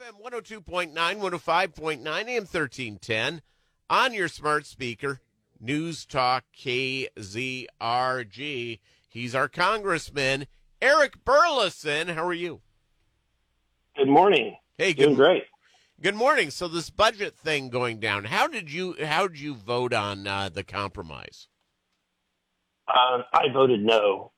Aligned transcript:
FM 0.00 0.20
102.9, 0.22 0.92
105.9, 0.92 1.98
AM 2.06 2.42
1310 2.42 3.40
on 3.88 4.12
your 4.12 4.28
smart 4.28 4.66
speaker. 4.66 5.20
News 5.58 6.04
Talk 6.04 6.44
KZRG. 6.54 7.70
He's 9.08 9.34
our 9.34 9.48
congressman, 9.48 10.46
Eric 10.82 11.24
Burlison. 11.24 12.12
How 12.14 12.26
are 12.26 12.34
you? 12.34 12.60
Good 13.96 14.08
morning. 14.08 14.56
Hey, 14.76 14.92
Doing 14.92 15.14
good, 15.14 15.16
great. 15.16 15.44
good 16.02 16.14
morning. 16.14 16.50
So 16.50 16.68
this 16.68 16.90
budget 16.90 17.34
thing 17.34 17.70
going 17.70 17.98
down. 17.98 18.24
How 18.24 18.46
did 18.48 18.70
you 18.70 18.96
how 19.02 19.28
did 19.28 19.40
you 19.40 19.54
vote 19.54 19.94
on 19.94 20.26
uh, 20.26 20.50
the 20.50 20.62
compromise? 20.64 21.48
Uh, 22.86 23.22
I 23.32 23.48
voted 23.50 23.80
no. 23.82 24.32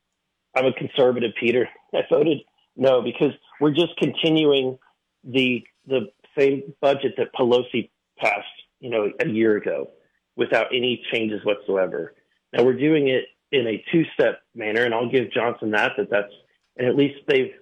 I'm 0.56 0.66
a 0.66 0.72
conservative, 0.72 1.32
Peter. 1.40 1.68
I 1.92 2.02
voted 2.08 2.38
no 2.76 3.02
because 3.02 3.32
we're 3.60 3.74
just 3.74 3.96
continuing 3.98 4.78
the 5.28 5.62
the 5.86 6.10
same 6.36 6.74
budget 6.80 7.14
that 7.18 7.32
Pelosi 7.34 7.90
passed, 8.18 8.46
you 8.80 8.90
know, 8.90 9.10
a 9.20 9.28
year 9.28 9.56
ago, 9.56 9.90
without 10.36 10.66
any 10.72 11.02
changes 11.12 11.44
whatsoever. 11.44 12.14
Now 12.52 12.64
we're 12.64 12.78
doing 12.78 13.08
it 13.08 13.24
in 13.52 13.66
a 13.66 13.82
two-step 13.90 14.40
manner, 14.54 14.84
and 14.84 14.94
I'll 14.94 15.10
give 15.10 15.32
Johnson 15.32 15.70
that 15.72 15.92
that 15.96 16.10
that's 16.10 16.32
and 16.76 16.86
at 16.86 16.96
least 16.96 17.16
they've 17.26 17.52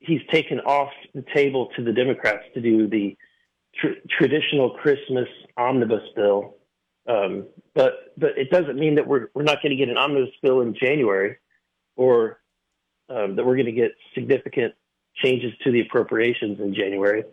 he's 0.00 0.20
taken 0.30 0.60
off 0.60 0.90
the 1.14 1.24
table 1.34 1.70
to 1.76 1.84
the 1.84 1.92
Democrats 1.92 2.44
to 2.54 2.60
do 2.60 2.88
the 2.88 3.16
tr- 3.74 3.98
traditional 4.18 4.70
Christmas 4.70 5.28
omnibus 5.56 6.02
bill. 6.14 6.56
Um, 7.08 7.46
but 7.74 8.12
but 8.16 8.36
it 8.36 8.50
doesn't 8.50 8.78
mean 8.78 8.96
that 8.96 9.06
we're 9.06 9.28
we're 9.34 9.42
not 9.42 9.62
going 9.62 9.70
to 9.70 9.76
get 9.76 9.88
an 9.88 9.96
omnibus 9.96 10.34
bill 10.42 10.60
in 10.60 10.74
January, 10.74 11.36
or 11.96 12.40
um, 13.08 13.36
that 13.36 13.44
we're 13.44 13.56
going 13.56 13.66
to 13.66 13.72
get 13.72 13.92
significant 14.14 14.74
changes 15.22 15.52
to 15.64 15.72
the 15.72 15.80
appropriations 15.80 16.60
in 16.60 16.74
January. 16.74 17.24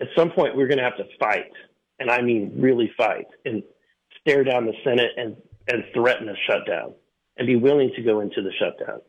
At 0.00 0.08
some 0.16 0.30
point, 0.30 0.56
we're 0.56 0.68
going 0.68 0.78
to 0.78 0.84
have 0.84 0.96
to 0.96 1.04
fight, 1.18 1.52
and 1.98 2.10
I 2.10 2.22
mean 2.22 2.52
really 2.56 2.90
fight, 2.96 3.26
and 3.44 3.62
stare 4.20 4.44
down 4.44 4.66
the 4.66 4.74
Senate 4.84 5.10
and 5.16 5.36
and 5.68 5.84
threaten 5.94 6.28
a 6.28 6.34
shutdown, 6.46 6.94
and 7.36 7.46
be 7.46 7.56
willing 7.56 7.92
to 7.94 8.02
go 8.02 8.20
into 8.20 8.42
the 8.42 8.52
shutdown. 8.58 9.00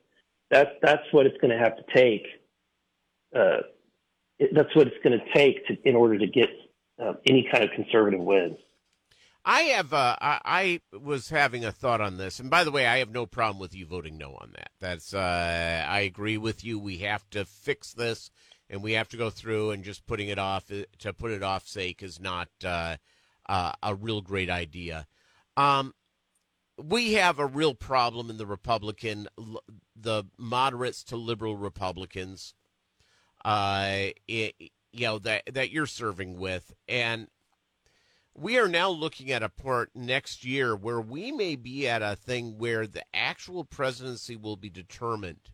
That's 0.52 0.72
that's 0.82 1.04
what 1.12 1.26
it's 1.26 1.38
going 1.42 1.52
to 1.52 1.58
have 1.58 1.76
to 1.78 1.84
take 1.94 2.26
uh, 3.36 3.62
that's 4.54 4.76
what 4.76 4.88
it's 4.88 4.98
going 5.04 5.20
to 5.20 5.34
take 5.34 5.58
in 5.84 5.96
order 5.96 6.18
to 6.18 6.28
get 6.28 6.50
uh, 7.02 7.14
any 7.26 7.48
kind 7.52 7.64
of 7.64 7.72
conservative 7.72 8.20
win. 8.20 8.58
I 9.46 9.62
have 9.62 9.94
uh, 9.94 10.16
I, 10.22 10.40
I 10.94 10.98
was 10.98 11.30
having 11.30 11.66
a 11.66 11.72
thought 11.72 12.00
on 12.00 12.18
this, 12.18 12.40
and 12.40 12.50
by 12.50 12.64
the 12.64 12.72
way, 12.72 12.88
I 12.88 13.00
have 13.00 13.12
no 13.12 13.26
problem 13.26 13.60
with 13.60 13.76
you 13.76 13.86
voting 13.86 14.18
no 14.18 14.38
on 14.40 14.52
that. 14.56 14.72
That's 14.80 15.14
uh, 15.14 15.86
I 15.88 16.00
agree 16.02 16.38
with 16.38 16.64
you. 16.64 16.80
We 16.80 17.00
have 17.00 17.30
to 17.32 17.44
fix 17.44 17.94
this, 17.94 18.32
and 18.70 18.82
we 18.82 18.94
have 18.94 19.10
to 19.10 19.18
go 19.18 19.30
through 19.30 19.72
and 19.72 19.84
just 19.84 20.06
putting 20.06 20.30
it 20.30 20.40
off 20.40 20.72
uh, 20.72 20.84
to 21.00 21.12
put 21.12 21.32
it 21.32 21.44
off 21.44 21.68
sake 21.68 22.02
is 22.02 22.22
not 22.22 22.48
uh, 22.64 22.98
uh, 23.50 23.74
a 23.84 23.96
real 23.96 24.22
great 24.22 24.50
idea. 24.50 25.08
Um, 25.58 25.94
we 26.82 27.14
have 27.14 27.38
a 27.38 27.46
real 27.46 27.76
problem 27.76 28.30
in 28.30 28.38
the 28.38 28.46
Republican, 28.46 29.28
the 29.96 30.24
moderates 30.38 31.04
to 31.06 31.18
liberal 31.18 31.58
Republicans, 31.58 32.54
uh, 33.44 34.08
it, 34.28 34.56
you 34.94 35.06
know 35.06 35.20
that 35.20 35.54
that 35.54 35.70
you're 35.70 35.86
serving 35.86 36.40
with, 36.40 36.74
and 36.88 37.28
we 38.36 38.58
are 38.58 38.68
now 38.68 38.90
looking 38.90 39.32
at 39.32 39.44
a 39.44 39.50
part 39.50 39.92
next 39.94 40.44
year 40.44 40.76
where 40.76 41.02
we 41.02 41.32
may 41.32 41.56
be 41.56 41.88
at 41.88 42.02
a 42.02 42.16
thing 42.16 42.58
where 42.58 42.88
the 42.88 43.04
actual 43.14 43.64
presidency 43.64 44.36
will 44.36 44.56
be 44.56 44.70
determined 44.70 45.52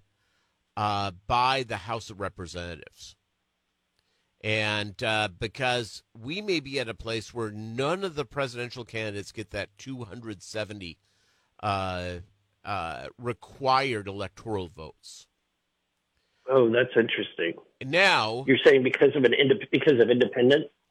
uh, 0.77 1.11
by 1.27 1.63
the 1.63 1.77
House 1.77 2.09
of 2.09 2.21
Representatives. 2.21 3.15
And 4.41 5.01
uh, 5.03 5.27
because 5.37 6.03
we 6.17 6.41
may 6.41 6.61
be 6.61 6.79
at 6.79 6.87
a 6.87 6.93
place 6.93 7.33
where 7.33 7.51
none 7.51 8.05
of 8.05 8.15
the 8.15 8.23
presidential 8.23 8.85
candidates 8.85 9.33
get 9.33 9.51
that 9.51 9.69
270 9.77 10.97
uh, 11.61 12.09
uh, 12.63 13.07
required 13.17 14.07
electoral 14.07 14.69
votes. 14.69 15.27
Oh, 16.49 16.71
that's 16.71 16.95
interesting. 16.95 17.53
Now 17.83 18.45
you're 18.47 18.57
saying 18.63 18.83
because 18.83 19.15
of 19.15 19.23
an 19.23 19.33
ind- 19.33 19.67
because 19.71 19.99
of 20.01 20.09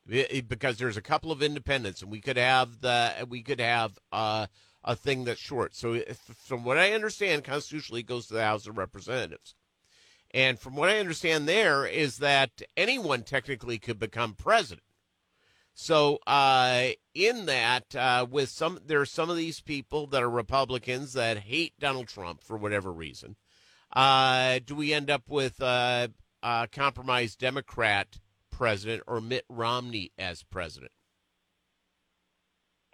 Because 0.08 0.78
there's 0.78 0.96
a 0.96 1.02
couple 1.02 1.30
of 1.30 1.42
independents, 1.42 2.00
and 2.00 2.10
we 2.10 2.20
could 2.20 2.38
have 2.38 2.80
the 2.80 3.26
we 3.28 3.42
could 3.42 3.60
have 3.60 3.98
uh, 4.10 4.46
a 4.84 4.96
thing 4.96 5.24
that's 5.24 5.40
short. 5.40 5.74
So, 5.74 5.92
if, 5.92 6.18
from 6.18 6.64
what 6.64 6.78
I 6.78 6.92
understand, 6.92 7.44
constitutionally, 7.44 8.00
it 8.00 8.06
goes 8.06 8.26
to 8.26 8.34
the 8.34 8.44
House 8.44 8.66
of 8.66 8.78
Representatives. 8.78 9.54
And 10.32 10.58
from 10.58 10.76
what 10.76 10.88
I 10.88 10.98
understand, 10.98 11.48
there 11.48 11.86
is 11.86 12.18
that 12.18 12.62
anyone 12.76 13.22
technically 13.22 13.78
could 13.78 13.98
become 13.98 14.34
president. 14.34 14.84
So, 15.74 16.18
uh, 16.26 16.88
in 17.14 17.46
that, 17.46 17.94
uh, 17.94 18.26
with 18.28 18.48
some, 18.48 18.80
there 18.84 19.00
are 19.00 19.06
some 19.06 19.30
of 19.30 19.36
these 19.36 19.60
people 19.60 20.06
that 20.08 20.22
are 20.22 20.30
Republicans 20.30 21.12
that 21.12 21.38
hate 21.38 21.78
Donald 21.78 22.08
Trump 22.08 22.42
for 22.42 22.56
whatever 22.56 22.92
reason. 22.92 23.36
Uh, 23.92 24.58
do 24.64 24.74
we 24.74 24.92
end 24.92 25.08
up 25.08 25.28
with 25.28 25.62
uh, 25.62 26.08
a 26.42 26.68
compromised 26.70 27.38
Democrat 27.38 28.18
president 28.58 29.04
or 29.06 29.20
Mitt 29.20 29.44
Romney 29.48 30.10
as 30.18 30.42
president? 30.42 30.90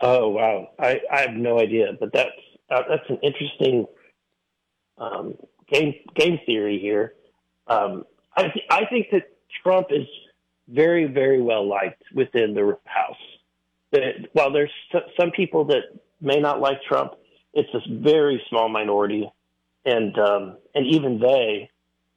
Oh 0.00 0.28
wow, 0.28 0.68
I, 0.78 1.00
I 1.10 1.22
have 1.22 1.32
no 1.32 1.58
idea, 1.58 1.92
but 1.98 2.12
that's 2.12 2.30
uh, 2.70 2.82
that's 2.88 3.08
an 3.08 3.18
interesting 3.22 3.86
um, 4.98 5.34
game 5.66 5.94
game 6.14 6.38
theory 6.44 6.78
here. 6.78 7.14
Um, 7.66 8.04
I 8.36 8.42
th- 8.42 8.66
I 8.70 8.84
think 8.90 9.06
that 9.12 9.22
Trump 9.62 9.86
is 9.90 10.06
very 10.68 11.06
very 11.06 11.40
well 11.40 11.66
liked 11.66 12.02
within 12.14 12.52
the 12.52 12.76
House. 12.84 13.16
That 13.92 14.28
while 14.34 14.52
there's 14.52 14.72
some 15.18 15.30
people 15.30 15.64
that 15.66 15.84
may 16.20 16.40
not 16.40 16.60
like 16.60 16.82
Trump, 16.82 17.12
it's 17.54 17.70
a 17.72 17.80
very 17.88 18.42
small 18.50 18.68
minority, 18.68 19.30
and 19.86 20.18
um, 20.18 20.58
and 20.74 20.86
even 20.86 21.18
they 21.18 21.70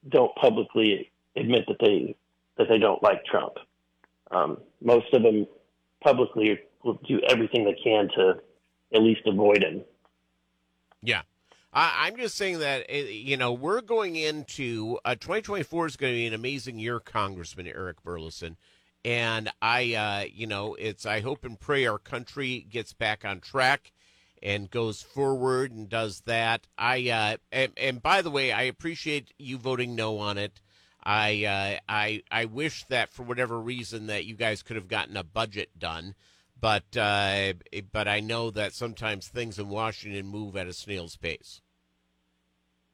don't 0.10 0.36
publicly 0.36 1.10
admit 1.38 1.66
that 1.68 1.78
they 1.80 2.18
that 2.58 2.68
they 2.70 2.78
don't 2.78 3.02
like 3.04 3.26
Trump. 3.26 3.54
Um, 4.32 4.58
most 4.82 5.14
of 5.14 5.24
them 5.24 5.48
publicly 6.04 6.60
will 6.84 7.00
do 7.08 7.20
everything 7.30 7.66
they 7.66 7.78
can 7.84 8.10
to 8.16 8.36
at 8.94 9.02
least 9.02 9.22
avoid 9.26 9.64
him. 9.64 9.84
Yeah. 11.02 11.22
I, 11.74 12.08
am 12.08 12.18
just 12.18 12.38
saying 12.38 12.60
that, 12.60 12.86
eh, 12.90 13.04
you 13.04 13.38
know, 13.38 13.54
we're 13.54 13.82
going 13.82 14.16
into 14.16 14.98
uh, 15.06 15.16
2024 15.16 15.86
is 15.86 15.98
going 15.98 16.14
to 16.14 16.18
be 16.18 16.26
an 16.26 16.34
amazing 16.34 16.80
year, 16.80 17.00
Congressman 17.00 17.68
Eric 17.68 18.04
Burlison. 18.04 18.56
And 19.06 19.50
I, 19.62 19.94
uh, 19.94 20.26
you 20.34 20.48
know, 20.48 20.76
it's, 20.76 21.06
I 21.06 21.22
hope 21.22 21.46
and 21.46 21.60
pray 21.60 21.86
our 21.86 22.00
country 22.00 22.66
gets 22.70 22.94
back 22.94 23.24
on 23.24 23.42
track 23.42 23.92
and 24.42 24.72
goes 24.72 25.02
forward 25.02 25.72
and 25.72 25.88
does 25.88 26.22
that. 26.22 26.68
I, 26.78 27.10
uh, 27.10 27.38
and, 27.52 27.74
and 27.78 28.02
by 28.02 28.22
the 28.22 28.32
way, 28.32 28.52
I 28.52 28.64
appreciate 28.64 29.34
you 29.38 29.58
voting 29.58 29.96
no 29.96 30.18
on 30.20 30.38
it. 30.38 30.62
I 31.08 31.46
uh, 31.46 31.80
I 31.88 32.22
I 32.30 32.46
wish 32.46 32.84
that 32.90 33.14
for 33.14 33.24
whatever 33.24 33.58
reason 33.62 34.08
that 34.08 34.26
you 34.26 34.36
guys 34.36 34.62
could 34.62 34.76
have 34.76 34.90
gotten 34.90 35.16
a 35.16 35.24
budget 35.24 35.70
done, 35.80 36.16
but 36.60 36.98
uh, 36.98 37.54
but 37.94 38.10
I 38.10 38.20
know 38.20 38.52
that 38.52 38.74
sometimes 38.74 39.30
things 39.30 39.58
in 39.58 39.70
Washington 39.70 40.28
move 40.28 40.58
at 40.58 40.68
a 40.68 40.74
snail's 40.74 41.16
pace. 41.16 41.62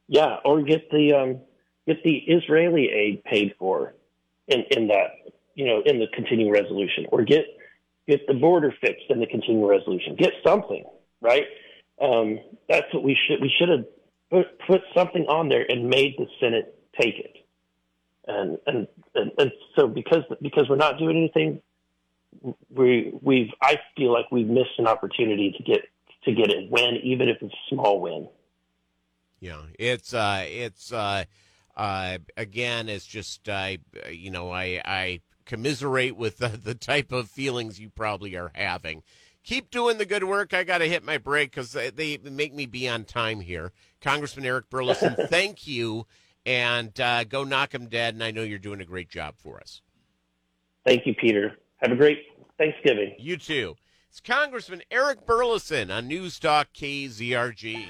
Yeah, 0.08 0.38
or 0.46 0.62
get 0.62 0.92
the 0.92 1.14
um, 1.14 1.40
get 1.88 2.04
the 2.04 2.18
Israeli 2.28 2.88
aid 2.92 3.24
paid 3.24 3.56
for 3.58 3.96
in 4.48 4.64
in 4.70 4.90
that 4.90 5.34
you 5.56 5.66
know 5.66 5.82
in 5.84 5.98
the 5.98 6.06
continuing 6.14 6.52
resolution, 6.52 7.08
or 7.12 7.24
get 7.24 7.46
get 8.08 8.28
the 8.28 8.36
border 8.36 8.72
fixed 8.80 9.10
in 9.10 9.22
the 9.22 9.28
continuing 9.28 9.68
resolution. 9.68 10.16
Get 10.16 10.34
something 10.46 10.84
right. 11.20 11.46
Um, 12.00 12.38
that's 12.70 12.94
what 12.94 13.02
we 13.02 13.18
should 13.26 13.42
we 13.42 13.52
should 13.58 13.70
have 13.70 13.86
put, 14.30 14.60
put 14.68 14.82
something 14.96 15.26
on 15.26 15.50
there 15.50 15.66
and 15.68 15.90
made 15.90 16.14
the 16.20 16.28
Senate 16.40 16.78
take 17.02 17.18
it 17.18 17.43
and 18.28 18.58
and 18.66 18.88
and, 19.16 19.32
and 19.38 19.52
so 19.76 19.88
because 19.88 20.24
because 20.42 20.70
we're 20.70 20.76
not 20.76 20.98
doing 20.98 21.18
anything, 21.18 21.62
we 22.70 23.14
we've 23.22 23.52
I 23.62 23.80
feel 23.98 24.12
like 24.12 24.32
we've 24.32 24.48
missed 24.48 24.78
an 24.78 24.88
opportunity 24.88 25.54
to 25.58 25.64
get 25.64 25.82
to 26.26 26.34
get 26.34 26.50
a 26.50 26.68
win, 26.70 26.98
even 27.04 27.30
if 27.30 27.38
it's 27.42 27.54
a 27.54 27.70
small 27.70 28.00
win. 28.00 28.28
Yeah, 29.40 29.62
it's 29.78 30.14
uh, 30.14 30.46
it's 30.48 30.94
uh, 30.94 31.26
uh, 31.76 32.18
again, 32.38 32.90
it's 32.90 33.06
just 33.06 33.50
uh, 33.50 33.76
you 34.10 34.32
know, 34.32 34.52
I 34.52 34.82
I 34.86 35.22
commiserate 35.46 36.16
with 36.16 36.38
the, 36.38 36.48
the 36.48 36.76
type 36.76 37.12
of 37.12 37.30
feelings 37.30 37.80
you 37.80 37.90
probably 37.90 38.36
are 38.36 38.52
having. 38.56 39.04
Keep 39.44 39.72
doing 39.72 39.98
the 39.98 40.06
good 40.06 40.24
work. 40.24 40.54
I 40.54 40.64
got 40.64 40.78
to 40.78 40.88
hit 40.88 41.04
my 41.04 41.18
break 41.18 41.52
because 41.52 41.74
they 41.74 42.18
make 42.24 42.54
me 42.54 42.66
be 42.66 42.88
on 42.88 43.04
time 43.04 43.42
here. 43.42 43.74
Congressman 44.00 44.46
Eric 44.46 44.70
Burlison, 44.70 45.28
thank 45.30 45.68
you 45.68 46.08
and 46.46 46.98
uh, 47.00 47.24
go 47.24 47.44
knock 47.44 47.72
them 47.72 47.88
dead. 47.88 48.14
And 48.14 48.24
I 48.24 48.32
know 48.32 48.44
you're 48.44 48.60
doing 48.60 48.82
a 48.82 48.86
great 48.86 49.10
job 49.10 49.36
for 49.38 49.60
us. 49.60 49.82
Thank 50.86 51.06
you, 51.06 51.14
Peter. 51.16 51.58
Have 51.78 51.92
a 51.92 51.96
great 51.96 52.20
Thanksgiving. 52.58 53.16
You 53.18 53.38
too. 53.38 53.76
It's 54.10 54.20
Congressman 54.20 54.84
Eric 54.92 55.26
Burlison 55.26 55.96
on 55.96 56.08
News 56.08 56.40
Talk 56.40 56.68
KZRG. 56.74 57.88